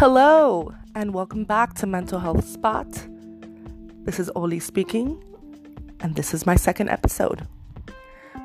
Hello, 0.00 0.72
and 0.94 1.12
welcome 1.12 1.42
back 1.42 1.74
to 1.74 1.84
Mental 1.84 2.20
Health 2.20 2.46
Spot. 2.46 2.86
This 4.04 4.20
is 4.20 4.30
Oli 4.36 4.60
speaking, 4.60 5.20
and 5.98 6.14
this 6.14 6.32
is 6.32 6.46
my 6.46 6.54
second 6.54 6.88
episode. 6.88 7.48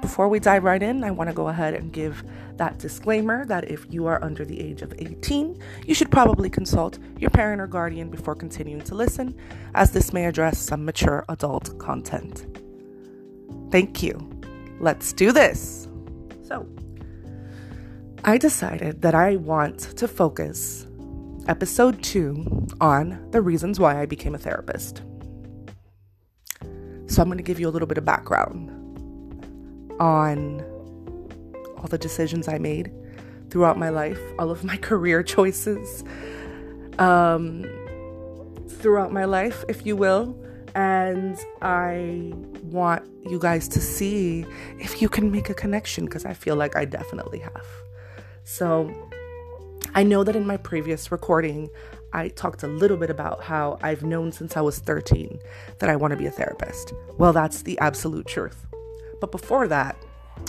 Before 0.01 0.27
we 0.27 0.39
dive 0.39 0.63
right 0.63 0.81
in, 0.81 1.03
I 1.03 1.11
want 1.11 1.29
to 1.29 1.33
go 1.35 1.49
ahead 1.49 1.75
and 1.75 1.93
give 1.93 2.23
that 2.55 2.79
disclaimer 2.79 3.45
that 3.45 3.69
if 3.69 3.85
you 3.87 4.07
are 4.07 4.23
under 4.23 4.43
the 4.43 4.59
age 4.59 4.81
of 4.81 4.95
18, 4.97 5.61
you 5.85 5.93
should 5.93 6.09
probably 6.09 6.49
consult 6.49 6.97
your 7.19 7.29
parent 7.29 7.61
or 7.61 7.67
guardian 7.67 8.09
before 8.09 8.33
continuing 8.33 8.81
to 8.85 8.95
listen, 8.95 9.35
as 9.75 9.91
this 9.91 10.11
may 10.11 10.25
address 10.25 10.57
some 10.57 10.83
mature 10.83 11.23
adult 11.29 11.77
content. 11.77 12.47
Thank 13.69 14.01
you. 14.01 14.27
Let's 14.79 15.13
do 15.13 15.31
this. 15.31 15.87
So, 16.41 16.67
I 18.23 18.39
decided 18.39 19.03
that 19.03 19.13
I 19.13 19.35
want 19.35 19.95
to 19.97 20.07
focus 20.07 20.87
episode 21.47 22.01
two 22.01 22.67
on 22.79 23.29
the 23.31 23.41
reasons 23.41 23.79
why 23.79 23.99
I 23.99 24.05
became 24.05 24.35
a 24.35 24.37
therapist. 24.37 25.01
So, 27.07 27.21
I'm 27.21 27.27
going 27.27 27.37
to 27.37 27.43
give 27.43 27.59
you 27.59 27.67
a 27.67 27.71
little 27.71 27.87
bit 27.87 27.97
of 27.97 28.05
background 28.05 28.69
on 29.99 30.61
all 31.77 31.87
the 31.87 31.97
decisions 31.97 32.47
I 32.47 32.57
made 32.57 32.91
throughout 33.49 33.77
my 33.77 33.89
life, 33.89 34.19
all 34.39 34.49
of 34.49 34.63
my 34.63 34.77
career 34.89 35.21
choices 35.21 36.03
um, 36.97 37.65
throughout 38.67 39.11
my 39.11 39.25
life, 39.25 39.63
if 39.67 39.85
you 39.85 39.95
will. 39.95 40.39
And 40.75 41.37
I 41.61 42.33
want 42.63 43.07
you 43.29 43.37
guys 43.37 43.67
to 43.69 43.79
see 43.79 44.45
if 44.79 45.01
you 45.01 45.09
can 45.09 45.31
make 45.31 45.49
a 45.49 45.53
connection 45.53 46.05
because 46.05 46.25
I 46.25 46.33
feel 46.33 46.55
like 46.55 46.75
I 46.75 46.85
definitely 46.85 47.39
have. 47.39 47.67
So, 48.43 48.91
I 49.95 50.01
know 50.01 50.23
that 50.23 50.35
in 50.35 50.47
my 50.47 50.57
previous 50.57 51.11
recording, 51.11 51.69
I 52.13 52.29
talked 52.29 52.63
a 52.63 52.67
little 52.67 52.97
bit 52.97 53.11
about 53.11 53.43
how 53.43 53.77
I've 53.83 54.01
known 54.01 54.31
since 54.31 54.57
I 54.57 54.61
was 54.61 54.79
13 54.79 55.39
that 55.77 55.87
I 55.87 55.95
want 55.95 56.11
to 56.11 56.17
be 56.17 56.25
a 56.25 56.31
therapist. 56.31 56.93
Well, 57.19 57.31
that's 57.31 57.61
the 57.61 57.77
absolute 57.77 58.25
truth. 58.25 58.65
But 59.21 59.31
before 59.31 59.67
that, 59.67 59.95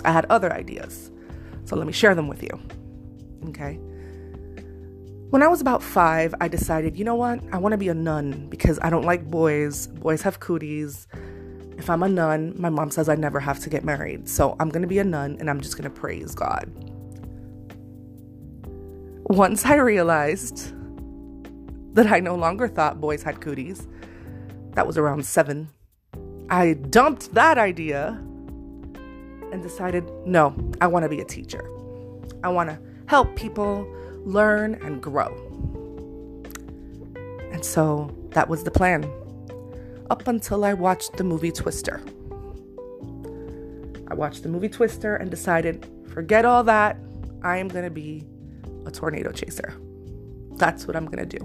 I 0.03 0.11
had 0.11 0.25
other 0.31 0.51
ideas. 0.51 1.11
So 1.65 1.75
let 1.75 1.85
me 1.85 1.93
share 1.93 2.15
them 2.15 2.27
with 2.27 2.41
you. 2.41 2.59
Okay. 3.49 3.75
When 5.29 5.43
I 5.43 5.47
was 5.47 5.61
about 5.61 5.83
five, 5.83 6.33
I 6.41 6.47
decided, 6.47 6.97
you 6.97 7.05
know 7.05 7.15
what? 7.15 7.39
I 7.51 7.59
want 7.59 7.73
to 7.73 7.77
be 7.77 7.89
a 7.89 7.93
nun 7.93 8.47
because 8.49 8.79
I 8.81 8.89
don't 8.89 9.05
like 9.05 9.29
boys. 9.29 9.85
Boys 9.85 10.23
have 10.23 10.39
cooties. 10.39 11.05
If 11.77 11.91
I'm 11.91 12.01
a 12.01 12.09
nun, 12.09 12.55
my 12.57 12.69
mom 12.69 12.89
says 12.89 13.09
I 13.09 13.15
never 13.15 13.39
have 13.39 13.59
to 13.59 13.69
get 13.69 13.83
married. 13.83 14.27
So 14.27 14.55
I'm 14.59 14.69
going 14.69 14.81
to 14.81 14.87
be 14.87 14.97
a 14.97 15.03
nun 15.03 15.37
and 15.39 15.51
I'm 15.51 15.61
just 15.61 15.77
going 15.77 15.91
to 15.91 15.95
praise 15.95 16.33
God 16.33 16.94
once 19.25 19.65
I 19.65 19.75
realized 19.75 20.71
that 21.95 22.07
I 22.07 22.19
no 22.19 22.35
longer 22.35 22.67
thought 22.67 23.01
boys 23.01 23.23
had 23.23 23.41
cooties, 23.41 23.87
that 24.73 24.85
was 24.85 24.97
around 24.97 25.25
seven, 25.25 25.69
I 26.49 26.73
dumped 26.73 27.33
that 27.33 27.57
idea 27.57 28.21
and 29.51 29.63
decided 29.63 30.07
no, 30.25 30.55
I 30.79 30.87
want 30.87 31.03
to 31.03 31.09
be 31.09 31.21
a 31.21 31.25
teacher. 31.25 31.67
I 32.43 32.49
want 32.49 32.69
to 32.69 32.79
help 33.07 33.35
people 33.35 33.87
learn 34.25 34.75
and 34.75 35.01
grow. 35.01 35.33
And 37.51 37.65
so 37.65 38.15
that 38.31 38.47
was 38.47 38.63
the 38.63 38.71
plan 38.71 39.09
up 40.11 40.27
until 40.27 40.65
I 40.65 40.73
watched 40.73 41.17
the 41.17 41.23
movie 41.23 41.51
Twister. 41.51 41.99
I 44.07 44.13
watched 44.13 44.43
the 44.43 44.49
movie 44.49 44.69
Twister 44.69 45.15
and 45.15 45.31
decided 45.31 45.87
forget 46.13 46.45
all 46.45 46.63
that. 46.65 46.97
I 47.41 47.57
am 47.57 47.69
going 47.69 47.85
to 47.85 47.91
be 47.91 48.23
a 48.85 48.91
tornado 48.91 49.31
chaser. 49.31 49.73
That's 50.57 50.87
what 50.87 50.95
I'm 50.95 51.05
gonna 51.05 51.25
do. 51.25 51.39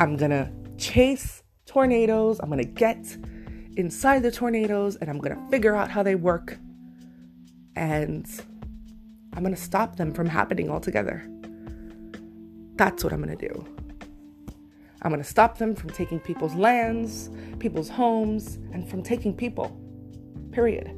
I'm 0.00 0.16
gonna 0.16 0.52
chase 0.78 1.42
tornadoes. 1.66 2.40
I'm 2.40 2.48
gonna 2.48 2.64
get 2.64 3.16
inside 3.76 4.22
the 4.22 4.30
tornadoes 4.30 4.96
and 4.96 5.10
I'm 5.10 5.18
gonna 5.18 5.40
figure 5.50 5.74
out 5.74 5.90
how 5.90 6.02
they 6.02 6.14
work. 6.14 6.58
And 7.76 8.26
I'm 9.34 9.42
gonna 9.42 9.56
stop 9.56 9.96
them 9.96 10.12
from 10.12 10.26
happening 10.26 10.70
altogether. 10.70 11.28
That's 12.76 13.04
what 13.04 13.12
I'm 13.12 13.20
gonna 13.20 13.36
do. 13.36 13.66
I'm 15.02 15.10
gonna 15.10 15.22
stop 15.22 15.58
them 15.58 15.74
from 15.74 15.90
taking 15.90 16.18
people's 16.18 16.54
lands, 16.54 17.30
people's 17.58 17.90
homes, 17.90 18.56
and 18.72 18.88
from 18.88 19.02
taking 19.02 19.34
people. 19.34 19.78
Period. 20.50 20.96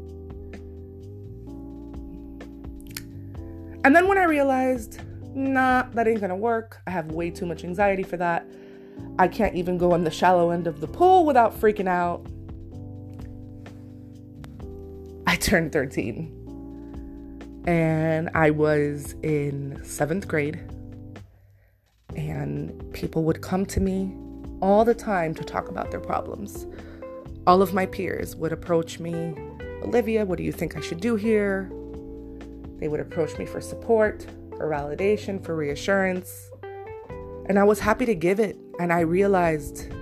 And 3.86 3.94
then 3.94 4.08
when 4.08 4.18
I 4.18 4.24
realized, 4.24 5.00
nah, 5.32 5.84
that 5.92 6.08
ain't 6.08 6.20
gonna 6.20 6.34
work, 6.34 6.82
I 6.88 6.90
have 6.90 7.12
way 7.12 7.30
too 7.30 7.46
much 7.46 7.62
anxiety 7.62 8.02
for 8.02 8.16
that. 8.16 8.44
I 9.16 9.28
can't 9.28 9.54
even 9.54 9.78
go 9.78 9.92
on 9.92 10.02
the 10.02 10.10
shallow 10.10 10.50
end 10.50 10.66
of 10.66 10.80
the 10.80 10.88
pool 10.88 11.24
without 11.24 11.54
freaking 11.60 11.86
out. 11.86 12.26
I 15.24 15.36
turned 15.40 15.70
13 15.70 17.62
and 17.68 18.28
I 18.34 18.50
was 18.50 19.14
in 19.22 19.80
seventh 19.84 20.26
grade, 20.26 20.58
and 22.16 22.92
people 22.92 23.22
would 23.22 23.40
come 23.40 23.64
to 23.66 23.78
me 23.78 24.16
all 24.60 24.84
the 24.84 24.96
time 24.96 25.32
to 25.36 25.44
talk 25.44 25.68
about 25.68 25.92
their 25.92 26.00
problems. 26.00 26.66
All 27.46 27.62
of 27.62 27.72
my 27.72 27.86
peers 27.86 28.34
would 28.34 28.52
approach 28.52 28.98
me 28.98 29.36
Olivia, 29.84 30.24
what 30.24 30.38
do 30.38 30.42
you 30.42 30.50
think 30.50 30.76
I 30.76 30.80
should 30.80 31.00
do 31.00 31.14
here? 31.14 31.70
They 32.78 32.88
would 32.88 33.00
approach 33.00 33.38
me 33.38 33.46
for 33.46 33.60
support, 33.60 34.26
for 34.56 34.68
validation, 34.70 35.42
for 35.44 35.56
reassurance. 35.56 36.50
And 37.48 37.58
I 37.58 37.64
was 37.64 37.80
happy 37.80 38.06
to 38.06 38.14
give 38.14 38.40
it. 38.40 38.56
And 38.78 38.92
I 38.92 39.00
realized 39.00 39.92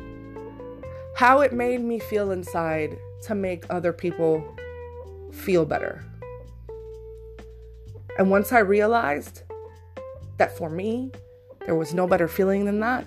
how 1.17 1.41
it 1.41 1.53
made 1.53 1.81
me 1.81 1.99
feel 1.99 2.33
inside 2.33 2.99
to 3.23 3.35
make 3.35 3.65
other 3.71 3.93
people 3.93 4.45
feel 5.33 5.65
better. 5.65 6.05
And 8.19 8.31
once 8.31 8.53
I 8.53 8.61
realized 8.61 9.43
that 10.39 10.57
for 10.57 10.69
me, 10.69 11.13
there 11.67 11.75
was 11.75 11.95
no 11.95 12.07
better 12.07 12.29
feeling 12.29 12.65
than 12.65 12.81
that, 12.81 13.07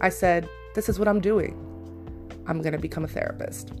I 0.00 0.08
said, 0.08 0.48
This 0.74 0.88
is 0.88 0.98
what 0.98 1.08
I'm 1.08 1.20
doing. 1.20 1.64
I'm 2.46 2.62
going 2.62 2.72
to 2.72 2.78
become 2.78 3.04
a 3.04 3.08
therapist. 3.08 3.72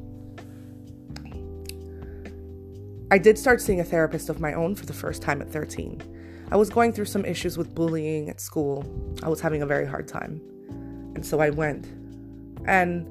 I 3.10 3.16
did 3.16 3.38
start 3.38 3.62
seeing 3.62 3.80
a 3.80 3.84
therapist 3.84 4.28
of 4.28 4.38
my 4.38 4.52
own 4.52 4.74
for 4.74 4.84
the 4.84 4.92
first 4.92 5.22
time 5.22 5.40
at 5.40 5.48
13. 5.48 6.02
I 6.50 6.56
was 6.56 6.68
going 6.68 6.92
through 6.92 7.06
some 7.06 7.24
issues 7.24 7.56
with 7.56 7.74
bullying 7.74 8.28
at 8.28 8.38
school. 8.38 8.84
I 9.22 9.30
was 9.30 9.40
having 9.40 9.62
a 9.62 9.66
very 9.66 9.86
hard 9.86 10.06
time. 10.06 10.42
And 11.14 11.24
so 11.24 11.40
I 11.40 11.48
went 11.48 11.86
and 12.66 13.08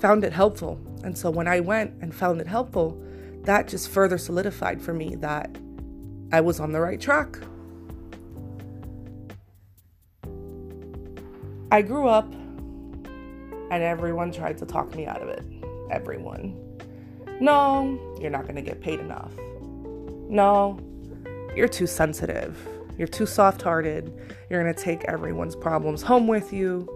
found 0.00 0.22
it 0.22 0.32
helpful. 0.32 0.80
And 1.02 1.18
so 1.18 1.30
when 1.30 1.48
I 1.48 1.58
went 1.58 2.00
and 2.00 2.14
found 2.14 2.40
it 2.40 2.46
helpful, 2.46 2.96
that 3.42 3.66
just 3.66 3.88
further 3.88 4.18
solidified 4.18 4.80
for 4.80 4.94
me 4.94 5.16
that 5.16 5.50
I 6.30 6.40
was 6.40 6.60
on 6.60 6.70
the 6.70 6.80
right 6.80 7.00
track. 7.00 7.38
I 11.72 11.82
grew 11.82 12.06
up 12.06 12.32
and 13.72 13.82
everyone 13.82 14.30
tried 14.30 14.58
to 14.58 14.66
talk 14.66 14.94
me 14.94 15.06
out 15.06 15.22
of 15.22 15.28
it. 15.28 15.42
Everyone. 15.90 16.56
No, 17.40 17.98
you're 18.20 18.30
not 18.30 18.42
going 18.42 18.56
to 18.56 18.62
get 18.62 18.80
paid 18.80 19.00
enough. 19.00 19.32
No, 20.28 20.78
you're 21.56 21.68
too 21.68 21.86
sensitive. 21.86 22.56
You're 22.98 23.08
too 23.08 23.24
soft 23.26 23.62
hearted. 23.62 24.12
You're 24.50 24.62
going 24.62 24.74
to 24.74 24.80
take 24.80 25.04
everyone's 25.04 25.56
problems 25.56 26.02
home 26.02 26.26
with 26.26 26.52
you. 26.52 26.86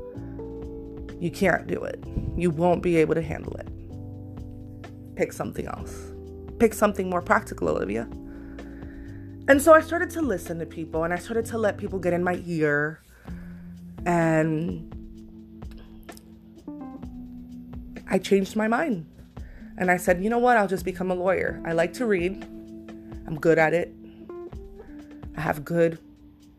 You 1.19 1.31
can't 1.31 1.66
do 1.66 1.82
it. 1.82 2.05
You 2.37 2.50
won't 2.50 2.82
be 2.82 2.97
able 2.97 3.15
to 3.15 3.22
handle 3.22 3.55
it. 3.55 5.16
Pick 5.16 5.32
something 5.32 5.66
else. 5.66 6.12
Pick 6.59 6.75
something 6.75 7.08
more 7.08 7.23
practical, 7.23 7.69
Olivia. 7.69 8.06
And 9.49 9.61
so 9.61 9.73
I 9.73 9.81
started 9.81 10.11
to 10.11 10.23
listen 10.23 10.58
to 10.58 10.67
people 10.67 11.05
and 11.05 11.12
I 11.14 11.17
started 11.17 11.47
to 11.47 11.58
let 11.58 11.79
people 11.79 11.99
get 11.99 12.12
in 12.12 12.23
my 12.23 12.43
ear. 12.44 13.00
And 14.05 14.90
I 18.11 18.19
changed 18.19 18.56
my 18.56 18.69
mind. 18.69 19.06
And 19.76 19.91
I 19.91 19.97
said, 19.97 20.23
you 20.23 20.31
know 20.31 20.38
what? 20.38 20.56
I'll 20.56 20.69
just 20.69 20.85
become 20.85 21.11
a 21.11 21.15
lawyer. 21.15 21.61
I 21.67 21.73
like 21.73 21.93
to 21.94 22.06
read, 22.06 22.44
I'm 23.26 23.38
good 23.38 23.59
at 23.59 23.75
it. 23.75 23.93
I 25.37 25.41
have 25.41 25.65
good 25.65 25.99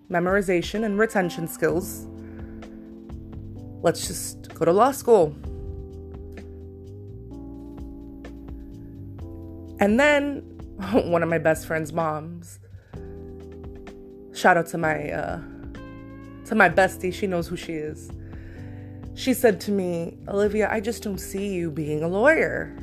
memorization 0.09 0.83
and 0.83 1.00
retention 1.00 1.47
skills. 1.47 2.07
Let's 3.81 4.07
just 4.07 4.53
go 4.56 4.65
to 4.65 4.73
law 4.73 4.91
school. 4.91 5.35
And 9.79 10.00
then 10.00 10.39
one 10.91 11.23
of 11.23 11.29
my 11.29 11.38
best 11.38 11.67
friend's 11.67 11.94
moms, 11.94 12.59
shout 14.33 14.57
out 14.57 14.67
to 14.67 14.77
my 14.77 15.12
uh, 15.12 15.41
to 16.45 16.56
my 16.56 16.69
bestie, 16.69 17.13
she 17.13 17.27
knows 17.27 17.47
who 17.47 17.56
she 17.56 17.73
is. 17.73 18.12
She 19.15 19.33
said 19.33 19.62
to 19.62 19.71
me, 19.71 20.17
Olivia, 20.27 20.69
I 20.69 20.79
just 20.79 21.01
don't 21.01 21.17
see 21.17 21.53
you 21.53 21.71
being 21.71 22.03
a 22.03 22.07
lawyer. 22.07 22.75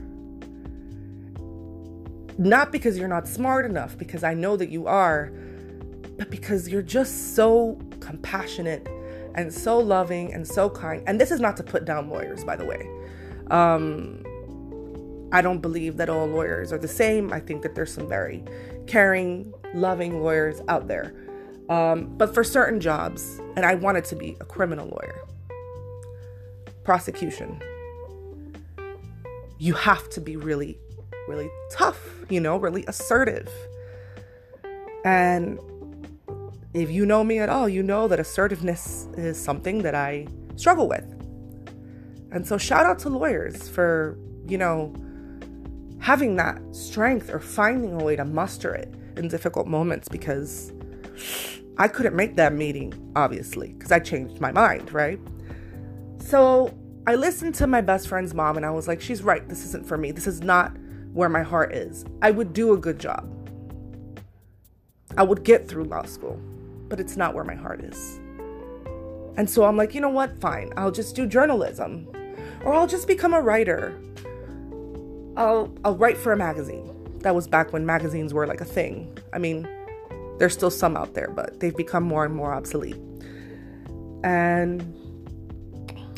Not 2.42 2.72
because 2.72 2.98
you're 2.98 3.06
not 3.06 3.28
smart 3.28 3.64
enough, 3.64 3.96
because 3.96 4.24
I 4.24 4.34
know 4.34 4.56
that 4.56 4.68
you 4.68 4.88
are, 4.88 5.30
but 6.18 6.28
because 6.28 6.68
you're 6.68 6.82
just 6.82 7.36
so 7.36 7.78
compassionate 8.00 8.88
and 9.36 9.54
so 9.54 9.78
loving 9.78 10.34
and 10.34 10.46
so 10.46 10.68
kind. 10.68 11.04
And 11.06 11.20
this 11.20 11.30
is 11.30 11.38
not 11.38 11.56
to 11.58 11.62
put 11.62 11.84
down 11.84 12.10
lawyers, 12.10 12.42
by 12.42 12.56
the 12.56 12.64
way. 12.64 12.90
Um, 13.52 14.24
I 15.30 15.40
don't 15.40 15.60
believe 15.60 15.98
that 15.98 16.10
all 16.10 16.26
lawyers 16.26 16.72
are 16.72 16.78
the 16.78 16.88
same. 16.88 17.32
I 17.32 17.38
think 17.38 17.62
that 17.62 17.76
there's 17.76 17.94
some 17.94 18.08
very 18.08 18.42
caring, 18.88 19.54
loving 19.72 20.20
lawyers 20.20 20.60
out 20.66 20.88
there. 20.88 21.14
Um, 21.68 22.12
but 22.18 22.34
for 22.34 22.42
certain 22.42 22.80
jobs, 22.80 23.40
and 23.54 23.64
I 23.64 23.76
wanted 23.76 24.04
to 24.06 24.16
be 24.16 24.36
a 24.40 24.44
criminal 24.44 24.88
lawyer, 24.88 25.20
prosecution, 26.82 27.62
you 29.58 29.74
have 29.74 30.10
to 30.10 30.20
be 30.20 30.36
really, 30.36 30.80
really 31.32 31.50
tough, 31.70 31.98
you 32.28 32.40
know, 32.40 32.56
really 32.56 32.84
assertive. 32.86 33.50
And 35.04 35.58
if 36.74 36.90
you 36.90 37.04
know 37.06 37.24
me 37.24 37.38
at 37.38 37.48
all, 37.48 37.68
you 37.68 37.82
know 37.82 38.08
that 38.08 38.20
assertiveness 38.20 39.08
is 39.16 39.42
something 39.42 39.82
that 39.82 39.94
I 39.94 40.26
struggle 40.56 40.88
with. 40.88 41.04
And 42.30 42.46
so, 42.46 42.56
shout 42.56 42.86
out 42.86 42.98
to 43.00 43.08
lawyers 43.08 43.68
for, 43.68 44.18
you 44.46 44.56
know, 44.56 44.94
having 45.98 46.36
that 46.36 46.60
strength 46.74 47.30
or 47.30 47.40
finding 47.40 48.00
a 48.00 48.02
way 48.02 48.16
to 48.16 48.24
muster 48.24 48.74
it 48.74 48.92
in 49.16 49.28
difficult 49.28 49.66
moments 49.66 50.08
because 50.08 50.72
I 51.78 51.88
couldn't 51.88 52.16
make 52.16 52.36
that 52.36 52.54
meeting, 52.54 53.12
obviously, 53.16 53.72
because 53.74 53.92
I 53.92 53.98
changed 53.98 54.40
my 54.40 54.50
mind, 54.50 54.92
right? 54.92 55.20
So, 56.18 56.74
I 57.06 57.16
listened 57.16 57.54
to 57.56 57.66
my 57.66 57.80
best 57.80 58.08
friend's 58.08 58.32
mom 58.32 58.56
and 58.56 58.64
I 58.64 58.70
was 58.70 58.86
like, 58.86 59.00
she's 59.00 59.22
right. 59.22 59.46
This 59.48 59.64
isn't 59.66 59.86
for 59.86 59.98
me. 59.98 60.12
This 60.12 60.26
is 60.26 60.40
not 60.40 60.74
where 61.12 61.28
my 61.28 61.42
heart 61.42 61.74
is. 61.74 62.04
I 62.20 62.30
would 62.30 62.52
do 62.52 62.72
a 62.72 62.76
good 62.76 62.98
job. 62.98 63.28
I 65.16 65.22
would 65.22 65.44
get 65.44 65.68
through 65.68 65.84
law 65.84 66.04
school 66.04 66.40
but 66.92 67.00
it's 67.00 67.16
not 67.16 67.34
where 67.34 67.42
my 67.42 67.54
heart 67.54 67.80
is. 67.80 68.20
And 69.38 69.48
so 69.48 69.64
I'm 69.64 69.78
like, 69.78 69.94
you 69.94 70.02
know 70.02 70.10
what? 70.10 70.38
Fine. 70.42 70.74
I'll 70.76 70.90
just 70.90 71.16
do 71.16 71.26
journalism. 71.26 72.06
Or 72.66 72.74
I'll 72.74 72.86
just 72.86 73.06
become 73.06 73.32
a 73.32 73.40
writer. 73.40 73.98
I'll 75.38 75.74
I'll 75.86 75.96
write 75.96 76.18
for 76.18 76.32
a 76.32 76.36
magazine. 76.36 76.90
That 77.20 77.34
was 77.34 77.48
back 77.48 77.72
when 77.72 77.86
magazines 77.86 78.34
were 78.34 78.46
like 78.46 78.60
a 78.60 78.66
thing. 78.66 79.16
I 79.32 79.38
mean, 79.38 79.66
there's 80.38 80.52
still 80.52 80.70
some 80.70 80.94
out 80.94 81.14
there, 81.14 81.28
but 81.34 81.60
they've 81.60 81.74
become 81.74 82.02
more 82.02 82.26
and 82.26 82.34
more 82.34 82.52
obsolete. 82.52 83.00
And 84.22 84.82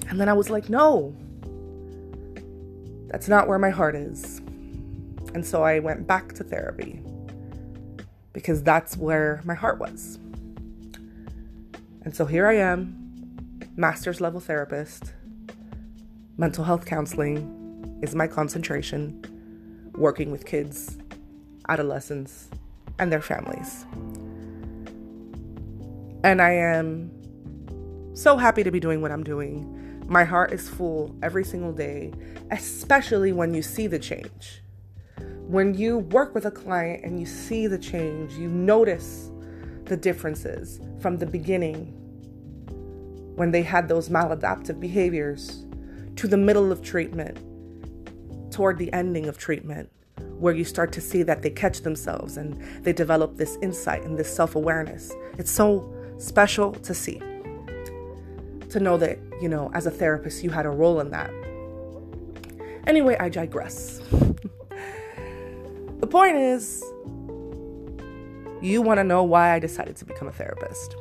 and 0.08 0.20
then 0.20 0.28
I 0.28 0.32
was 0.32 0.50
like, 0.50 0.68
no. 0.68 1.14
That's 3.06 3.28
not 3.28 3.46
where 3.46 3.60
my 3.60 3.70
heart 3.70 3.94
is. 3.94 4.40
And 5.34 5.44
so 5.44 5.62
I 5.62 5.80
went 5.80 6.06
back 6.06 6.32
to 6.34 6.44
therapy 6.44 7.02
because 8.32 8.62
that's 8.62 8.96
where 8.96 9.40
my 9.44 9.54
heart 9.54 9.78
was. 9.78 10.18
And 12.02 12.14
so 12.14 12.24
here 12.24 12.46
I 12.46 12.54
am, 12.54 13.58
master's 13.76 14.20
level 14.20 14.40
therapist. 14.40 15.12
Mental 16.36 16.64
health 16.64 16.84
counseling 16.86 17.98
is 18.02 18.14
my 18.14 18.26
concentration, 18.26 19.92
working 19.94 20.30
with 20.30 20.46
kids, 20.46 20.98
adolescents, 21.68 22.48
and 22.98 23.10
their 23.10 23.22
families. 23.22 23.86
And 26.22 26.40
I 26.40 26.52
am 26.52 27.10
so 28.14 28.36
happy 28.36 28.62
to 28.62 28.70
be 28.70 28.80
doing 28.80 29.00
what 29.00 29.10
I'm 29.10 29.24
doing. 29.24 30.04
My 30.06 30.24
heart 30.24 30.52
is 30.52 30.68
full 30.68 31.14
every 31.22 31.44
single 31.44 31.72
day, 31.72 32.12
especially 32.50 33.32
when 33.32 33.54
you 33.54 33.62
see 33.62 33.86
the 33.86 33.98
change. 33.98 34.63
When 35.54 35.72
you 35.72 35.98
work 35.98 36.34
with 36.34 36.46
a 36.46 36.50
client 36.50 37.04
and 37.04 37.20
you 37.20 37.26
see 37.26 37.68
the 37.68 37.78
change, 37.78 38.32
you 38.32 38.48
notice 38.48 39.30
the 39.84 39.96
differences 39.96 40.80
from 40.98 41.16
the 41.16 41.26
beginning 41.26 41.92
when 43.36 43.52
they 43.52 43.62
had 43.62 43.86
those 43.86 44.08
maladaptive 44.08 44.80
behaviors 44.80 45.64
to 46.16 46.26
the 46.26 46.36
middle 46.36 46.72
of 46.72 46.82
treatment, 46.82 47.38
toward 48.50 48.78
the 48.78 48.92
ending 48.92 49.28
of 49.28 49.38
treatment, 49.38 49.88
where 50.40 50.52
you 50.52 50.64
start 50.64 50.90
to 50.90 51.00
see 51.00 51.22
that 51.22 51.42
they 51.42 51.50
catch 51.50 51.82
themselves 51.82 52.36
and 52.36 52.60
they 52.82 52.92
develop 52.92 53.36
this 53.36 53.56
insight 53.62 54.02
and 54.02 54.18
this 54.18 54.34
self 54.34 54.56
awareness. 54.56 55.12
It's 55.38 55.52
so 55.52 55.88
special 56.18 56.72
to 56.72 56.92
see. 56.92 57.20
To 58.70 58.80
know 58.80 58.96
that, 58.96 59.20
you 59.40 59.48
know, 59.48 59.70
as 59.72 59.86
a 59.86 59.92
therapist, 59.92 60.42
you 60.42 60.50
had 60.50 60.66
a 60.66 60.70
role 60.70 60.98
in 60.98 61.10
that. 61.10 61.30
Anyway, 62.88 63.16
I 63.20 63.28
digress. 63.28 64.00
point 66.14 66.36
is, 66.36 66.80
you 68.62 68.80
want 68.80 68.98
to 68.98 69.02
know 69.02 69.24
why 69.24 69.50
I 69.50 69.58
decided 69.58 69.96
to 69.96 70.04
become 70.04 70.28
a 70.28 70.30
therapist. 70.30 70.94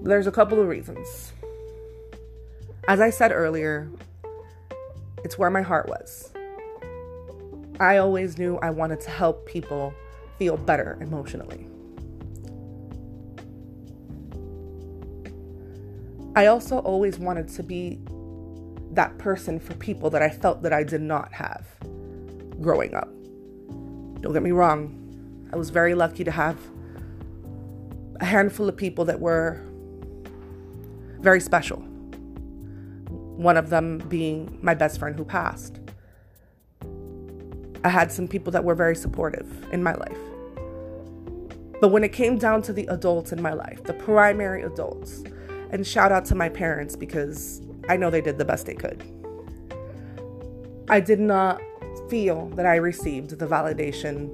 There's 0.00 0.28
a 0.28 0.30
couple 0.30 0.60
of 0.60 0.68
reasons. 0.68 1.32
As 2.86 3.00
I 3.00 3.10
said 3.10 3.32
earlier, 3.32 3.90
it's 5.24 5.36
where 5.36 5.50
my 5.50 5.60
heart 5.60 5.88
was. 5.88 6.32
I 7.80 7.96
always 7.96 8.38
knew 8.38 8.58
I 8.58 8.70
wanted 8.70 9.00
to 9.00 9.10
help 9.10 9.44
people 9.44 9.92
feel 10.38 10.56
better 10.56 10.98
emotionally. 11.00 11.66
I 16.36 16.46
also 16.46 16.78
always 16.78 17.18
wanted 17.18 17.48
to 17.48 17.64
be 17.64 17.98
that 18.92 19.18
person 19.18 19.58
for 19.58 19.74
people 19.74 20.10
that 20.10 20.22
I 20.22 20.28
felt 20.28 20.62
that 20.62 20.72
I 20.72 20.84
did 20.84 21.02
not 21.02 21.32
have 21.32 21.66
growing 22.60 22.94
up. 22.94 23.08
Don't 24.20 24.32
get 24.32 24.42
me 24.42 24.50
wrong, 24.50 24.98
I 25.52 25.56
was 25.56 25.70
very 25.70 25.94
lucky 25.94 26.24
to 26.24 26.30
have 26.30 26.58
a 28.20 28.24
handful 28.24 28.68
of 28.68 28.76
people 28.76 29.04
that 29.06 29.20
were 29.20 29.62
very 31.20 31.40
special. 31.40 31.78
One 33.36 33.56
of 33.56 33.70
them 33.70 33.98
being 34.08 34.58
my 34.60 34.74
best 34.74 34.98
friend 34.98 35.16
who 35.16 35.24
passed. 35.24 35.80
I 37.84 37.88
had 37.88 38.10
some 38.10 38.26
people 38.26 38.50
that 38.52 38.64
were 38.64 38.74
very 38.74 38.96
supportive 38.96 39.48
in 39.72 39.82
my 39.82 39.94
life. 39.94 40.18
But 41.80 41.88
when 41.88 42.02
it 42.02 42.12
came 42.12 42.38
down 42.38 42.62
to 42.62 42.72
the 42.72 42.86
adults 42.88 43.32
in 43.32 43.40
my 43.40 43.52
life, 43.52 43.84
the 43.84 43.94
primary 43.94 44.62
adults, 44.62 45.22
and 45.70 45.86
shout 45.86 46.10
out 46.10 46.24
to 46.26 46.34
my 46.34 46.48
parents 46.48 46.96
because 46.96 47.62
I 47.88 47.96
know 47.96 48.10
they 48.10 48.20
did 48.20 48.36
the 48.36 48.44
best 48.44 48.66
they 48.66 48.74
could, 48.74 49.02
I 50.88 50.98
did 50.98 51.20
not 51.20 51.62
feel 52.08 52.48
that 52.50 52.66
I 52.66 52.76
received 52.76 53.38
the 53.38 53.46
validation 53.46 54.30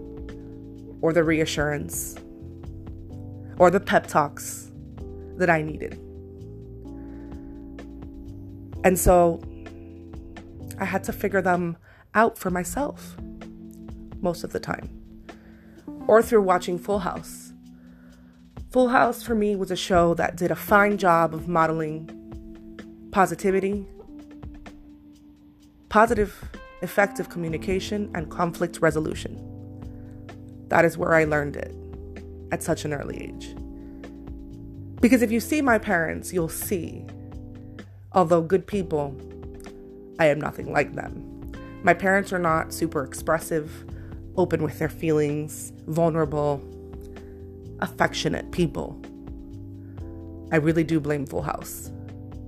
or 1.01 1.13
the 1.13 1.25
reassurance 1.25 2.17
or 3.59 3.71
the 3.71 3.81
pep 3.81 4.07
talks 4.07 4.71
that 5.37 5.51
I 5.51 5.63
needed. 5.63 6.01
And 8.85 8.99
so 8.99 9.43
I 10.79 10.85
had 10.85 11.05
to 11.05 11.13
figure 11.13 11.43
them 11.43 11.77
out 12.15 12.39
for 12.39 12.51
myself 12.51 13.17
most 14.21 14.45
of 14.45 14.53
the 14.53 14.61
time, 14.61 14.89
or 16.07 16.23
through 16.23 16.43
watching 16.43 16.79
Full 16.79 17.01
House. 17.01 17.53
Full 18.71 18.89
House 18.89 19.23
for 19.23 19.35
me 19.35 19.55
was 19.55 19.71
a 19.71 19.77
show 19.77 20.15
that 20.15 20.37
did 20.37 20.51
a 20.51 20.57
fine 20.57 20.97
job 20.99 21.35
of 21.35 21.47
modeling 21.47 22.09
positivity, 23.13 23.87
positive, 25.89 26.43
effective 26.85 27.29
communication, 27.29 28.11
and 28.15 28.31
conflict 28.31 28.79
resolution. 28.81 29.41
That 30.69 30.85
is 30.85 30.97
where 30.97 31.15
I 31.15 31.25
learned 31.25 31.57
it 31.57 31.75
at 32.53 32.63
such 32.63 32.85
an 32.85 32.93
early 32.93 33.21
age. 33.21 33.57
Because 35.01 35.23
if 35.23 35.33
you 35.33 35.41
see 35.41 35.61
my 35.61 35.79
parents, 35.79 36.33
you'll 36.33 36.49
see, 36.49 37.05
although 38.13 38.43
good 38.43 38.67
people, 38.67 39.17
I 40.19 40.27
am 40.27 40.41
nothing 40.41 40.73
like 40.73 40.95
them. 40.95 41.53
My 41.83 41.93
parents 41.93 42.33
are 42.33 42.39
not 42.39 42.73
super 42.73 43.05
expressive, 43.05 43.85
open 44.37 44.63
with 44.63 44.79
their 44.79 44.89
feelings, 44.89 45.73
vulnerable, 45.87 46.63
affectionate 47.81 48.51
people. 48.53 49.01
I 50.53 50.57
really 50.57 50.85
do 50.85 51.01
blame 51.01 51.27
Full 51.27 51.43
House 51.43 51.91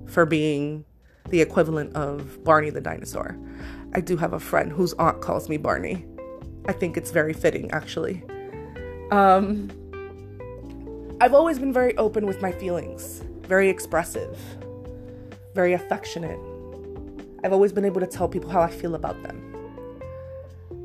for 0.07 0.25
being 0.25 0.85
the 1.29 1.41
equivalent 1.41 1.95
of 1.95 2.43
Barney 2.43 2.69
the 2.69 2.81
dinosaur. 2.81 3.37
I 3.93 4.01
do 4.01 4.17
have 4.17 4.33
a 4.33 4.39
friend 4.39 4.71
whose 4.71 4.93
aunt 4.93 5.21
calls 5.21 5.49
me 5.49 5.57
Barney. 5.57 6.05
I 6.67 6.73
think 6.73 6.97
it's 6.97 7.11
very 7.11 7.33
fitting, 7.33 7.71
actually. 7.71 8.23
Um, 9.11 9.69
I've 11.21 11.33
always 11.33 11.57
been 11.57 11.73
very 11.73 11.97
open 11.97 12.25
with 12.25 12.41
my 12.41 12.51
feelings, 12.51 13.23
very 13.43 13.69
expressive, 13.69 14.37
very 15.55 15.73
affectionate. 15.73 16.39
I've 17.43 17.53
always 17.53 17.71
been 17.71 17.85
able 17.85 18.01
to 18.01 18.07
tell 18.07 18.27
people 18.27 18.49
how 18.49 18.61
I 18.61 18.69
feel 18.69 18.95
about 18.95 19.23
them. 19.23 19.43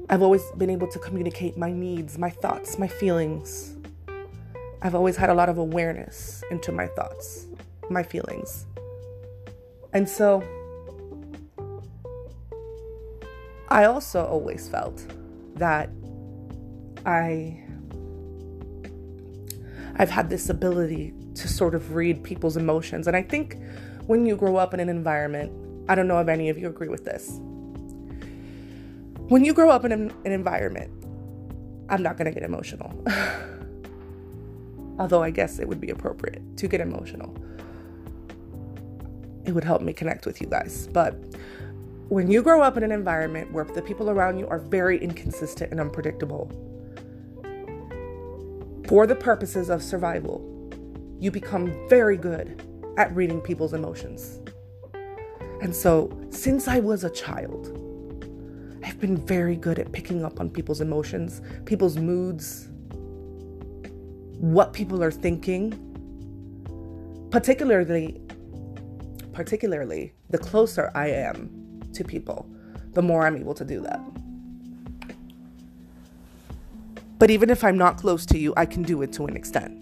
I've 0.08 0.22
always 0.22 0.42
been 0.58 0.70
able 0.70 0.88
to 0.88 0.98
communicate 0.98 1.56
my 1.56 1.72
needs, 1.72 2.18
my 2.18 2.30
thoughts, 2.30 2.78
my 2.78 2.88
feelings. 2.88 3.76
I've 4.82 4.94
always 4.94 5.16
had 5.16 5.30
a 5.30 5.34
lot 5.34 5.48
of 5.48 5.58
awareness 5.58 6.42
into 6.50 6.72
my 6.72 6.86
thoughts, 6.86 7.46
my 7.90 8.02
feelings. 8.02 8.66
And 9.92 10.08
so 10.08 10.42
I 13.72 13.86
also 13.86 14.22
always 14.26 14.68
felt 14.68 15.06
that 15.54 15.88
I 17.06 17.58
I've 19.96 20.10
had 20.10 20.28
this 20.28 20.50
ability 20.50 21.14
to 21.36 21.48
sort 21.48 21.74
of 21.74 21.94
read 21.94 22.22
people's 22.22 22.58
emotions. 22.58 23.06
And 23.06 23.16
I 23.16 23.22
think 23.22 23.56
when 24.06 24.26
you 24.26 24.36
grow 24.36 24.56
up 24.56 24.74
in 24.74 24.80
an 24.80 24.90
environment, 24.90 25.52
I 25.88 25.94
don't 25.94 26.06
know 26.06 26.18
if 26.18 26.28
any 26.28 26.50
of 26.50 26.58
you 26.58 26.68
agree 26.68 26.88
with 26.88 27.06
this. 27.06 27.40
When 29.28 29.42
you 29.42 29.54
grow 29.54 29.70
up 29.70 29.86
in 29.86 29.92
an, 29.92 30.12
an 30.26 30.32
environment, 30.32 30.90
I'm 31.88 32.02
not 32.02 32.18
going 32.18 32.26
to 32.26 32.32
get 32.32 32.42
emotional. 32.42 32.92
Although 34.98 35.22
I 35.22 35.30
guess 35.30 35.58
it 35.58 35.66
would 35.66 35.80
be 35.80 35.88
appropriate 35.88 36.42
to 36.58 36.68
get 36.68 36.82
emotional. 36.82 37.34
It 39.46 39.52
would 39.52 39.64
help 39.64 39.80
me 39.80 39.94
connect 39.94 40.26
with 40.26 40.42
you 40.42 40.46
guys. 40.46 40.88
But 40.92 41.16
when 42.12 42.30
you 42.30 42.42
grow 42.42 42.60
up 42.60 42.76
in 42.76 42.82
an 42.82 42.92
environment 42.92 43.50
where 43.54 43.64
the 43.64 43.80
people 43.80 44.10
around 44.10 44.36
you 44.36 44.46
are 44.48 44.58
very 44.58 45.02
inconsistent 45.02 45.70
and 45.70 45.80
unpredictable, 45.80 46.46
for 48.86 49.06
the 49.06 49.16
purposes 49.16 49.70
of 49.70 49.82
survival, 49.82 50.46
you 51.18 51.30
become 51.30 51.72
very 51.88 52.18
good 52.18 52.68
at 52.98 53.16
reading 53.16 53.40
people's 53.40 53.72
emotions. 53.72 54.40
And 55.62 55.74
so, 55.74 56.12
since 56.28 56.68
I 56.68 56.80
was 56.80 57.02
a 57.02 57.08
child, 57.08 57.68
I've 58.84 59.00
been 59.00 59.16
very 59.16 59.56
good 59.56 59.78
at 59.78 59.90
picking 59.92 60.22
up 60.22 60.38
on 60.38 60.50
people's 60.50 60.82
emotions, 60.82 61.40
people's 61.64 61.96
moods, 61.96 62.68
what 64.36 64.74
people 64.74 65.02
are 65.02 65.10
thinking. 65.10 65.88
Particularly 67.30 68.20
particularly 69.32 70.12
the 70.28 70.36
closer 70.36 70.90
I 70.94 71.08
am 71.08 71.61
to 71.94 72.04
people, 72.04 72.48
the 72.92 73.02
more 73.02 73.26
I'm 73.26 73.36
able 73.36 73.54
to 73.54 73.64
do 73.64 73.80
that. 73.82 74.00
But 77.18 77.30
even 77.30 77.50
if 77.50 77.62
I'm 77.62 77.78
not 77.78 77.98
close 77.98 78.26
to 78.26 78.38
you, 78.38 78.52
I 78.56 78.66
can 78.66 78.82
do 78.82 79.00
it 79.02 79.12
to 79.12 79.26
an 79.26 79.36
extent. 79.36 79.78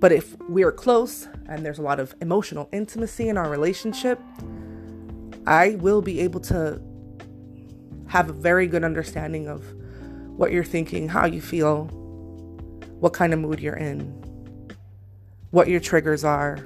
But 0.00 0.12
if 0.12 0.36
we're 0.48 0.72
close 0.72 1.28
and 1.46 1.64
there's 1.64 1.78
a 1.78 1.82
lot 1.82 2.00
of 2.00 2.14
emotional 2.20 2.68
intimacy 2.72 3.28
in 3.28 3.36
our 3.36 3.48
relationship, 3.48 4.20
I 5.46 5.76
will 5.76 6.02
be 6.02 6.20
able 6.20 6.40
to 6.40 6.80
have 8.06 8.28
a 8.28 8.32
very 8.32 8.66
good 8.66 8.84
understanding 8.84 9.48
of 9.48 9.64
what 10.36 10.52
you're 10.52 10.64
thinking, 10.64 11.08
how 11.08 11.26
you 11.26 11.40
feel, 11.40 11.84
what 12.98 13.12
kind 13.12 13.32
of 13.32 13.38
mood 13.38 13.60
you're 13.60 13.76
in, 13.76 14.00
what 15.50 15.68
your 15.68 15.80
triggers 15.80 16.24
are. 16.24 16.58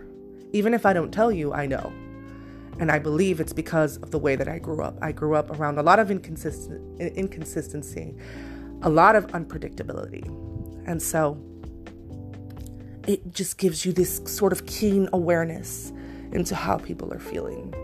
Even 0.52 0.74
if 0.74 0.86
I 0.86 0.92
don't 0.92 1.12
tell 1.12 1.30
you, 1.30 1.52
I 1.52 1.66
know. 1.66 1.92
And 2.78 2.90
I 2.90 2.98
believe 2.98 3.40
it's 3.40 3.52
because 3.52 3.98
of 3.98 4.10
the 4.10 4.18
way 4.18 4.36
that 4.36 4.48
I 4.48 4.58
grew 4.58 4.82
up. 4.82 4.98
I 5.00 5.12
grew 5.12 5.34
up 5.34 5.50
around 5.58 5.78
a 5.78 5.82
lot 5.82 5.98
of 5.98 6.10
inconsistent, 6.10 7.00
inconsistency 7.00 8.16
a 8.84 8.88
lot 8.88 9.16
of 9.16 9.26
unpredictability. 9.28 10.26
And 10.86 11.02
so 11.02 11.42
it 13.08 13.32
just 13.32 13.58
gives 13.58 13.84
you 13.84 13.92
this 13.92 14.20
sort 14.26 14.52
of 14.52 14.66
keen 14.66 15.08
awareness 15.12 15.90
into 16.32 16.54
how 16.54 16.76
people 16.76 17.12
are 17.12 17.18
feeling. 17.18 17.74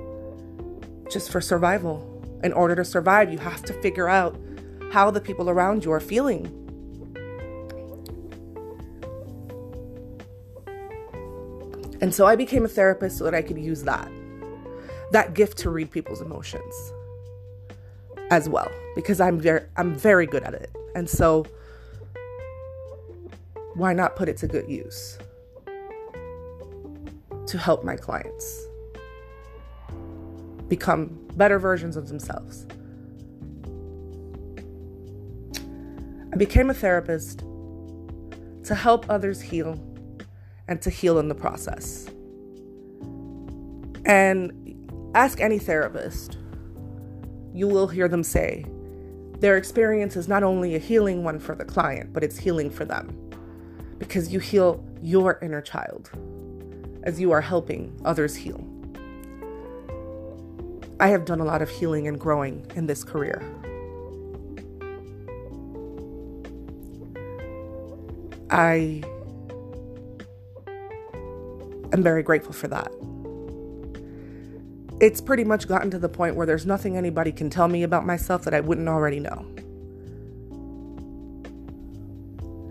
Just 1.10 1.32
for 1.32 1.40
survival. 1.40 2.06
In 2.44 2.52
order 2.52 2.74
to 2.76 2.84
survive, 2.84 3.32
you 3.32 3.38
have 3.38 3.62
to 3.64 3.72
figure 3.80 4.08
out 4.08 4.38
how 4.92 5.10
the 5.10 5.20
people 5.20 5.48
around 5.48 5.84
you 5.84 5.92
are 5.92 6.00
feeling. 6.00 6.56
And 12.02 12.14
so 12.14 12.26
I 12.26 12.36
became 12.36 12.64
a 12.64 12.68
therapist 12.68 13.18
so 13.18 13.24
that 13.24 13.34
I 13.34 13.42
could 13.42 13.58
use 13.58 13.82
that 13.84 14.10
that 15.12 15.34
gift 15.34 15.58
to 15.58 15.70
read 15.70 15.90
people's 15.90 16.20
emotions 16.20 16.92
as 18.30 18.48
well 18.48 18.70
because 18.94 19.20
I'm 19.20 19.38
very 19.38 19.62
I'm 19.76 19.94
very 19.94 20.26
good 20.26 20.42
at 20.42 20.54
it. 20.54 20.70
And 20.94 21.08
so, 21.08 21.46
why 23.74 23.92
not 23.92 24.16
put 24.16 24.28
it 24.28 24.36
to 24.38 24.46
good 24.46 24.68
use 24.68 25.18
to 27.46 27.58
help 27.58 27.84
my 27.84 27.96
clients 27.96 28.66
become 30.68 31.18
better 31.34 31.58
versions 31.58 31.96
of 31.96 32.08
themselves? 32.08 32.66
I 36.32 36.36
became 36.36 36.70
a 36.70 36.74
therapist 36.74 37.40
to 38.64 38.74
help 38.74 39.06
others 39.10 39.40
heal 39.40 39.84
and 40.68 40.80
to 40.82 40.90
heal 40.90 41.18
in 41.18 41.28
the 41.28 41.34
process. 41.34 42.06
And 44.06 44.52
ask 45.14 45.40
any 45.40 45.58
therapist, 45.58 46.38
you 47.52 47.66
will 47.66 47.88
hear 47.88 48.08
them 48.08 48.22
say, 48.22 48.64
their 49.40 49.56
experience 49.56 50.16
is 50.16 50.28
not 50.28 50.42
only 50.42 50.74
a 50.74 50.78
healing 50.78 51.24
one 51.24 51.38
for 51.38 51.54
the 51.54 51.64
client, 51.64 52.12
but 52.12 52.22
it's 52.22 52.38
healing 52.38 52.70
for 52.70 52.84
them 52.84 53.30
because 53.98 54.32
you 54.32 54.38
heal 54.38 54.84
your 55.02 55.38
inner 55.42 55.60
child 55.60 56.10
as 57.02 57.18
you 57.18 57.32
are 57.32 57.40
helping 57.40 57.98
others 58.04 58.36
heal. 58.36 58.64
I 61.00 61.08
have 61.08 61.24
done 61.24 61.40
a 61.40 61.44
lot 61.44 61.62
of 61.62 61.70
healing 61.70 62.06
and 62.06 62.20
growing 62.20 62.70
in 62.76 62.86
this 62.86 63.02
career. 63.02 63.42
I 68.50 69.02
am 71.92 72.02
very 72.02 72.22
grateful 72.22 72.52
for 72.52 72.68
that 72.68 72.92
it's 75.00 75.20
pretty 75.20 75.44
much 75.44 75.66
gotten 75.66 75.90
to 75.90 75.98
the 75.98 76.08
point 76.08 76.36
where 76.36 76.46
there's 76.46 76.66
nothing 76.66 76.96
anybody 76.96 77.32
can 77.32 77.48
tell 77.48 77.68
me 77.68 77.82
about 77.82 78.04
myself 78.04 78.44
that 78.44 78.52
I 78.52 78.60
wouldn't 78.60 78.88
already 78.88 79.18
know. 79.18 79.46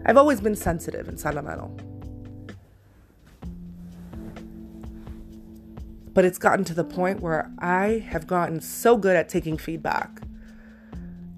I've 0.06 0.18
always 0.18 0.40
been 0.40 0.56
sensitive 0.56 1.08
and 1.08 1.20
sentimental. 1.20 1.76
But 6.14 6.26
it's 6.26 6.38
gotten 6.38 6.66
to 6.66 6.74
the 6.74 6.84
point 6.84 7.22
where 7.22 7.52
I 7.60 8.06
have 8.10 8.28
gotten 8.28 8.62
so 8.62 8.96
good 8.96 9.16
at 9.16 9.28
taking 9.28 9.58
feedback. 9.58 10.22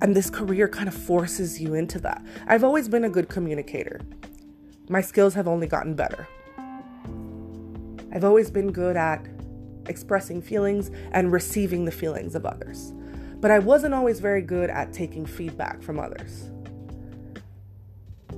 And 0.02 0.16
this 0.16 0.30
career 0.30 0.68
kind 0.68 0.88
of 0.88 0.96
forces 0.96 1.62
you 1.62 1.74
into 1.74 2.00
that. 2.00 2.26
I've 2.48 2.64
always 2.64 2.90
been 2.90 3.04
a 3.04 3.10
good 3.10 3.30
communicator. 3.30 4.02
My 4.90 5.02
skills 5.02 5.36
have 5.36 5.48
only 5.48 5.68
gotten 5.68 5.94
better. 5.94 6.28
I've 8.14 8.24
always 8.24 8.50
been 8.50 8.72
good 8.72 8.98
at 8.98 9.26
expressing 9.88 10.42
feelings 10.42 10.92
and 11.12 11.32
receiving 11.32 11.86
the 11.86 11.92
feelings 11.92 12.36
of 12.36 12.46
others. 12.46 12.94
But 13.40 13.52
I 13.52 13.60
wasn't 13.60 13.94
always 13.94 14.20
very 14.20 14.42
good 14.42 14.70
at 14.70 14.94
taking 14.94 15.26
feedback 15.26 15.82
from 15.82 16.00
others. 16.00 16.50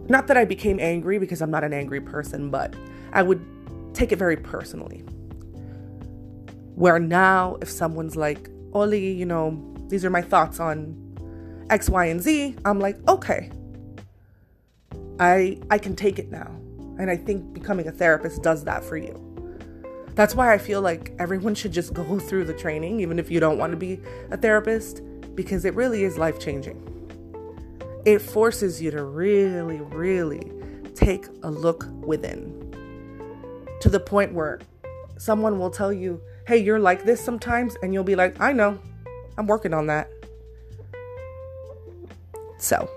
Not 0.07 0.27
that 0.27 0.37
I 0.37 0.45
became 0.45 0.79
angry 0.79 1.19
because 1.19 1.41
I'm 1.41 1.51
not 1.51 1.63
an 1.63 1.73
angry 1.73 2.01
person, 2.01 2.49
but 2.49 2.73
I 3.11 3.21
would 3.21 3.43
take 3.93 4.11
it 4.11 4.17
very 4.17 4.37
personally. 4.37 4.99
Where 6.75 6.99
now, 6.99 7.57
if 7.61 7.69
someone's 7.69 8.15
like, 8.15 8.49
Oli, 8.73 9.11
you 9.11 9.25
know, 9.25 9.61
these 9.87 10.03
are 10.03 10.09
my 10.09 10.21
thoughts 10.21 10.59
on 10.59 10.97
X, 11.69 11.89
Y, 11.89 12.05
and 12.05 12.21
Z, 12.21 12.55
I'm 12.65 12.79
like, 12.79 12.97
okay. 13.07 13.51
I 15.19 15.59
I 15.69 15.77
can 15.77 15.95
take 15.95 16.17
it 16.17 16.31
now. 16.31 16.49
And 16.97 17.09
I 17.09 17.17
think 17.17 17.53
becoming 17.53 17.87
a 17.87 17.91
therapist 17.91 18.41
does 18.41 18.63
that 18.65 18.83
for 18.83 18.97
you. 18.97 19.32
That's 20.15 20.35
why 20.35 20.53
I 20.53 20.57
feel 20.57 20.81
like 20.81 21.13
everyone 21.17 21.55
should 21.55 21.71
just 21.71 21.93
go 21.93 22.19
through 22.19 22.45
the 22.45 22.53
training, 22.53 22.99
even 22.99 23.17
if 23.17 23.31
you 23.31 23.39
don't 23.39 23.57
want 23.57 23.71
to 23.71 23.77
be 23.77 23.99
a 24.29 24.37
therapist, 24.37 25.01
because 25.35 25.65
it 25.65 25.73
really 25.73 26.03
is 26.03 26.17
life 26.17 26.39
changing. 26.39 26.89
It 28.05 28.19
forces 28.19 28.81
you 28.81 28.91
to 28.91 29.03
really, 29.03 29.79
really 29.81 30.51
take 30.93 31.25
a 31.41 31.49
look 31.49 31.87
within 32.01 32.59
to 33.81 33.89
the 33.89 33.99
point 33.99 34.33
where 34.33 34.59
someone 35.17 35.57
will 35.57 35.71
tell 35.71 35.91
you, 35.91 36.21
hey, 36.45 36.57
you're 36.57 36.79
like 36.79 37.03
this 37.03 37.19
sometimes, 37.23 37.75
and 37.81 37.93
you'll 37.93 38.03
be 38.03 38.15
like, 38.15 38.39
I 38.39 38.51
know, 38.51 38.79
I'm 39.37 39.47
working 39.47 39.73
on 39.73 39.87
that. 39.87 40.09
So, 42.59 42.89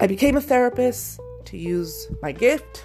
I 0.00 0.06
became 0.06 0.36
a 0.36 0.40
therapist 0.40 1.18
to 1.46 1.56
use 1.56 2.08
my 2.20 2.32
gift, 2.32 2.84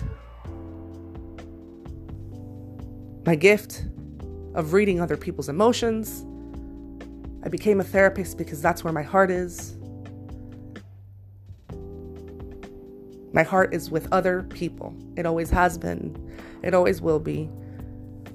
my 3.26 3.36
gift 3.36 3.86
of 4.56 4.74
reading 4.74 5.00
other 5.00 5.18
people's 5.18 5.50
emotions. 5.50 6.26
I 7.44 7.50
became 7.50 7.80
a 7.80 7.84
therapist 7.84 8.38
because 8.38 8.62
that's 8.62 8.84
where 8.84 8.94
my 8.94 9.04
heart 9.04 9.30
is. 9.30 9.76
My 13.34 13.44
heart 13.44 13.74
is 13.74 13.90
with 13.90 14.12
other 14.12 14.44
people. 14.44 14.96
It 15.16 15.26
always 15.26 15.50
has 15.52 15.78
been. 15.78 16.16
It 16.64 16.74
always 16.74 17.02
will 17.02 17.20
be. 17.20 17.50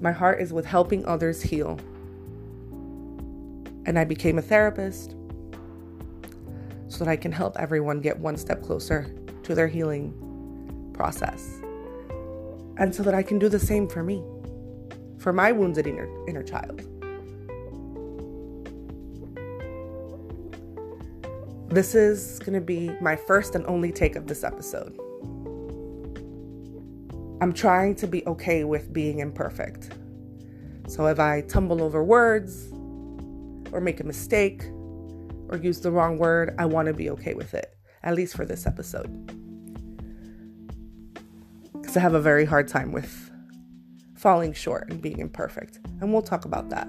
My 0.00 0.12
heart 0.12 0.40
is 0.40 0.52
with 0.52 0.64
helping 0.64 1.04
others 1.06 1.42
heal. 1.42 1.78
And 3.84 3.98
I 3.98 4.04
became 4.04 4.38
a 4.38 4.42
therapist 4.42 5.14
so 6.88 7.04
that 7.04 7.08
I 7.08 7.16
can 7.16 7.32
help 7.32 7.56
everyone 7.58 8.00
get 8.00 8.18
one 8.18 8.36
step 8.36 8.62
closer 8.62 9.12
to 9.42 9.54
their 9.54 9.68
healing 9.68 10.90
process. 10.94 11.60
And 12.78 12.94
so 12.94 13.02
that 13.02 13.14
I 13.14 13.22
can 13.22 13.38
do 13.38 13.48
the 13.48 13.58
same 13.58 13.88
for 13.88 14.02
me 14.02 14.22
for 15.26 15.32
my 15.32 15.50
wounded 15.50 15.88
inner, 15.88 16.08
inner 16.28 16.44
child. 16.44 16.82
This 21.68 21.96
is 21.96 22.38
going 22.38 22.52
to 22.52 22.60
be 22.60 22.92
my 23.00 23.16
first 23.16 23.56
and 23.56 23.66
only 23.66 23.90
take 23.90 24.14
of 24.14 24.28
this 24.28 24.44
episode. 24.44 24.96
I'm 27.40 27.52
trying 27.52 27.96
to 27.96 28.06
be 28.06 28.24
okay 28.28 28.62
with 28.62 28.92
being 28.92 29.18
imperfect. 29.18 29.90
So 30.86 31.08
if 31.08 31.18
I 31.18 31.40
tumble 31.40 31.82
over 31.82 32.04
words 32.04 32.68
or 33.72 33.80
make 33.80 33.98
a 33.98 34.04
mistake 34.04 34.62
or 35.48 35.58
use 35.60 35.80
the 35.80 35.90
wrong 35.90 36.18
word, 36.18 36.54
I 36.56 36.66
want 36.66 36.86
to 36.86 36.94
be 36.94 37.10
okay 37.10 37.34
with 37.34 37.52
it, 37.52 37.76
at 38.04 38.14
least 38.14 38.36
for 38.36 38.44
this 38.44 38.64
episode. 38.64 39.10
Because 41.72 41.96
I 41.96 42.00
have 42.00 42.14
a 42.14 42.20
very 42.20 42.44
hard 42.44 42.68
time 42.68 42.92
with 42.92 43.25
falling 44.16 44.52
short 44.52 44.90
and 44.90 45.00
being 45.00 45.18
imperfect. 45.18 45.78
And 46.00 46.12
we'll 46.12 46.22
talk 46.22 46.44
about 46.44 46.70
that 46.70 46.88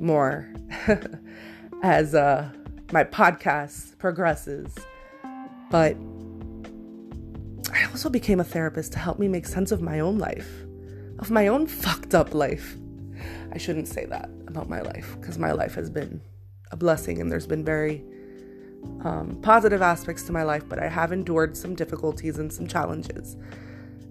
more 0.00 0.48
as 1.82 2.14
uh, 2.14 2.50
my 2.92 3.04
podcast 3.04 3.98
progresses. 3.98 4.74
But 5.70 5.96
I 7.72 7.84
also 7.84 8.10
became 8.10 8.40
a 8.40 8.44
therapist 8.44 8.92
to 8.92 8.98
help 8.98 9.18
me 9.18 9.28
make 9.28 9.46
sense 9.46 9.72
of 9.72 9.80
my 9.80 10.00
own 10.00 10.18
life, 10.18 10.50
of 11.18 11.30
my 11.30 11.46
own 11.46 11.66
fucked 11.66 12.14
up 12.14 12.34
life. 12.34 12.76
I 13.52 13.58
shouldn't 13.58 13.88
say 13.88 14.04
that 14.06 14.28
about 14.46 14.68
my 14.68 14.80
life 14.80 15.16
because 15.20 15.38
my 15.38 15.52
life 15.52 15.74
has 15.74 15.88
been 15.88 16.20
a 16.70 16.76
blessing 16.76 17.20
and 17.20 17.30
there's 17.30 17.46
been 17.46 17.64
very 17.64 18.04
um, 19.04 19.38
positive 19.42 19.82
aspects 19.82 20.24
to 20.24 20.32
my 20.32 20.42
life, 20.42 20.68
but 20.68 20.78
I 20.78 20.88
have 20.88 21.12
endured 21.12 21.56
some 21.56 21.74
difficulties 21.74 22.38
and 22.38 22.52
some 22.52 22.66
challenges. 22.66 23.36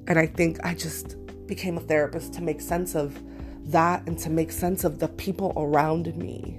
And 0.08 0.18
I 0.18 0.26
think 0.26 0.60
I 0.64 0.74
just 0.74 1.16
became 1.52 1.76
a 1.76 1.82
therapist 1.82 2.32
to 2.32 2.42
make 2.42 2.62
sense 2.62 2.96
of 2.96 3.22
that 3.70 4.08
and 4.08 4.18
to 4.18 4.30
make 4.30 4.54
sense 4.54 4.86
of 4.86 5.00
the 5.00 5.10
people 5.10 5.52
around 5.58 6.16
me 6.16 6.58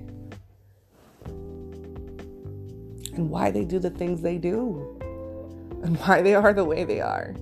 and 3.15 3.31
why 3.31 3.51
they 3.51 3.65
do 3.65 3.79
the 3.79 3.89
things 3.89 4.21
they 4.21 4.37
do 4.37 5.01
and 5.83 5.97
why 6.01 6.21
they 6.21 6.35
are 6.35 6.53
the 6.53 6.63
way 6.63 6.85
they 6.85 7.01
are. 7.01 7.35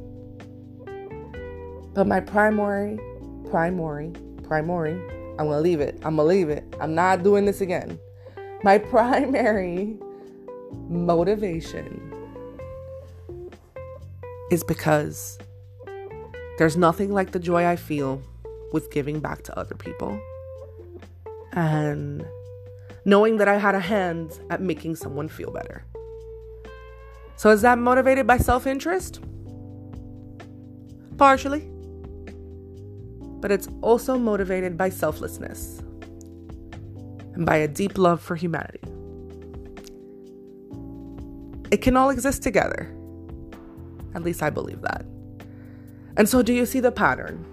But 1.92 2.07
my 2.07 2.21
primary, 2.21 3.00
primary, 3.50 4.12
primary, 4.45 4.95
I'm 5.37 5.49
gonna 5.49 5.61
leave 5.61 5.80
it. 5.80 5.97
I'm 6.04 6.14
gonna 6.14 6.28
leave 6.28 6.50
it. 6.50 6.62
I'm 6.80 6.95
not 6.95 7.25
doing 7.25 7.47
this 7.47 7.61
again. 7.61 7.99
My 8.62 8.78
primary 8.95 9.99
motivation 10.88 12.14
is 14.52 14.62
because 14.62 15.37
there's 16.60 16.76
nothing 16.76 17.10
like 17.10 17.30
the 17.30 17.38
joy 17.38 17.64
I 17.64 17.74
feel 17.74 18.20
with 18.74 18.90
giving 18.90 19.18
back 19.18 19.40
to 19.44 19.58
other 19.58 19.74
people. 19.74 20.20
And 21.54 22.26
knowing 23.06 23.38
that 23.38 23.48
I 23.48 23.56
had 23.56 23.74
a 23.74 23.80
hand 23.80 24.38
at 24.50 24.60
making 24.60 24.96
someone 24.96 25.26
feel 25.26 25.50
better. 25.50 25.86
So, 27.36 27.48
is 27.48 27.62
that 27.62 27.78
motivated 27.78 28.26
by 28.26 28.36
self 28.36 28.66
interest? 28.66 29.22
Partially. 31.16 31.66
But 33.40 33.50
it's 33.50 33.68
also 33.80 34.18
motivated 34.18 34.76
by 34.76 34.90
selflessness 34.90 35.78
and 37.32 37.46
by 37.46 37.56
a 37.56 37.68
deep 37.68 37.96
love 37.96 38.20
for 38.20 38.36
humanity. 38.36 38.82
It 41.70 41.78
can 41.78 41.96
all 41.96 42.10
exist 42.10 42.42
together. 42.42 42.94
At 44.14 44.24
least 44.24 44.42
I 44.42 44.50
believe 44.50 44.82
that. 44.82 45.06
And 46.20 46.28
so, 46.28 46.42
do 46.42 46.52
you 46.52 46.66
see 46.66 46.80
the 46.80 46.92
pattern? 46.92 47.46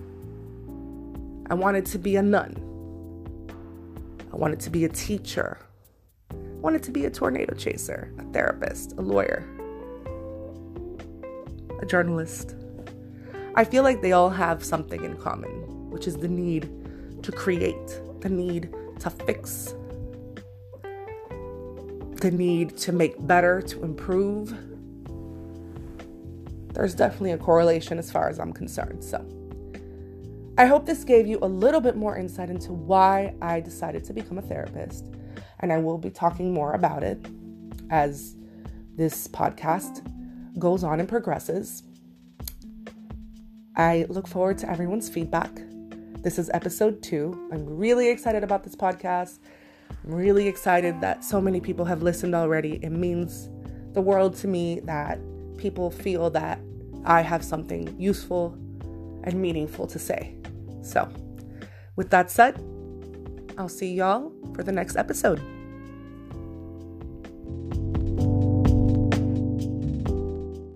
I 1.49 1.53
wanted 1.53 1.85
to 1.85 1.97
be 1.97 2.17
a 2.17 2.21
nun. 2.21 2.53
I 4.33 4.35
wanted 4.35 4.59
to 4.59 4.69
be 4.69 4.83
a 4.83 4.89
teacher. 4.89 5.57
I 6.31 6.35
wanted 6.59 6.83
to 6.83 6.91
be 6.91 7.05
a 7.05 7.09
tornado 7.09 7.55
chaser, 7.55 8.11
a 8.19 8.23
therapist, 8.33 8.91
a 8.97 9.01
lawyer, 9.01 9.47
a 11.81 11.85
journalist. 11.85 12.57
I 13.55 13.63
feel 13.63 13.83
like 13.83 14.01
they 14.01 14.11
all 14.11 14.29
have 14.29 14.65
something 14.65 15.01
in 15.01 15.15
common, 15.15 15.89
which 15.89 16.05
is 16.05 16.17
the 16.17 16.27
need 16.27 16.69
to 17.23 17.31
create, 17.31 18.01
the 18.19 18.27
need 18.27 18.75
to 18.99 19.09
fix, 19.09 19.75
the 22.19 22.31
need 22.31 22.75
to 22.79 22.91
make 22.91 23.15
better, 23.25 23.61
to 23.61 23.81
improve. 23.85 24.53
There's 26.77 26.93
definitely 26.93 27.31
a 27.31 27.39
correlation 27.39 27.97
as 27.97 28.11
far 28.11 28.29
as 28.29 28.39
I'm 28.39 28.53
concerned. 28.53 29.03
So, 29.03 29.25
I 30.59 30.67
hope 30.67 30.85
this 30.85 31.03
gave 31.03 31.25
you 31.25 31.39
a 31.41 31.47
little 31.47 31.81
bit 31.81 31.95
more 31.95 32.15
insight 32.15 32.51
into 32.51 32.71
why 32.71 33.33
I 33.41 33.61
decided 33.61 34.03
to 34.03 34.13
become 34.13 34.37
a 34.37 34.43
therapist, 34.43 35.05
and 35.59 35.73
I 35.73 35.79
will 35.79 35.97
be 35.97 36.11
talking 36.11 36.53
more 36.53 36.73
about 36.73 37.01
it 37.01 37.25
as 37.89 38.35
this 38.95 39.27
podcast 39.27 40.07
goes 40.59 40.83
on 40.83 40.99
and 40.99 41.09
progresses. 41.09 41.81
I 43.75 44.05
look 44.07 44.27
forward 44.27 44.59
to 44.59 44.69
everyone's 44.69 45.09
feedback. 45.09 45.49
This 46.21 46.37
is 46.37 46.51
episode 46.53 47.01
two. 47.01 47.49
I'm 47.51 47.65
really 47.65 48.09
excited 48.09 48.43
about 48.43 48.63
this 48.63 48.75
podcast. 48.75 49.39
I'm 49.89 50.13
really 50.13 50.47
excited 50.47 51.01
that 51.01 51.23
so 51.23 51.41
many 51.41 51.59
people 51.59 51.85
have 51.85 52.03
listened 52.03 52.35
already. 52.35 52.79
It 52.83 52.91
means 52.91 53.49
the 53.93 54.01
world 54.01 54.35
to 54.37 54.47
me 54.47 54.79
that 54.81 55.17
people 55.57 55.91
feel 55.91 56.29
that 56.31 56.59
I 57.05 57.21
have 57.21 57.43
something 57.43 57.95
useful 57.99 58.53
and 59.23 59.41
meaningful 59.41 59.87
to 59.87 59.99
say. 59.99 60.35
So, 60.81 61.09
with 61.95 62.09
that 62.11 62.29
said, 62.31 62.63
I'll 63.57 63.69
see 63.69 63.93
y'all 63.93 64.31
for 64.55 64.63
the 64.63 64.71
next 64.71 64.95
episode. 64.95 65.41